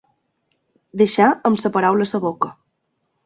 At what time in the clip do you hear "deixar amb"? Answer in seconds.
1.01-1.61